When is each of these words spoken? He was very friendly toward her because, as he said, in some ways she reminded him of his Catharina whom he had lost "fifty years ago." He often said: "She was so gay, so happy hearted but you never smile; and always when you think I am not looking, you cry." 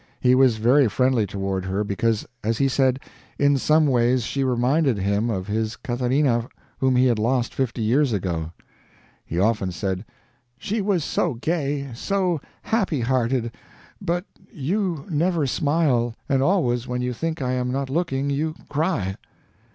He 0.19 0.33
was 0.33 0.57
very 0.57 0.87
friendly 0.89 1.27
toward 1.27 1.65
her 1.65 1.83
because, 1.83 2.25
as 2.43 2.57
he 2.57 2.67
said, 2.67 2.99
in 3.37 3.59
some 3.59 3.85
ways 3.85 4.23
she 4.23 4.43
reminded 4.43 4.97
him 4.97 5.29
of 5.29 5.45
his 5.45 5.75
Catharina 5.75 6.49
whom 6.79 6.95
he 6.95 7.05
had 7.05 7.19
lost 7.19 7.53
"fifty 7.53 7.83
years 7.83 8.11
ago." 8.11 8.51
He 9.23 9.37
often 9.37 9.71
said: 9.71 10.03
"She 10.57 10.81
was 10.81 11.03
so 11.03 11.35
gay, 11.35 11.91
so 11.93 12.41
happy 12.63 13.01
hearted 13.01 13.51
but 14.01 14.25
you 14.51 15.05
never 15.07 15.45
smile; 15.45 16.15
and 16.27 16.41
always 16.41 16.87
when 16.87 17.03
you 17.03 17.13
think 17.13 17.39
I 17.39 17.51
am 17.51 17.69
not 17.71 17.87
looking, 17.87 18.31
you 18.31 18.55
cry." 18.69 19.17